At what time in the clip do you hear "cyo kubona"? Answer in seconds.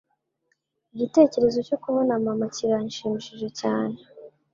1.67-2.11